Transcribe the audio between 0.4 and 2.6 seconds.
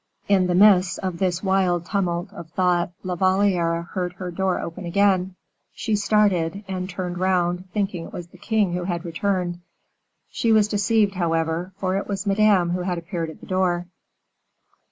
the midst of this wild tumult of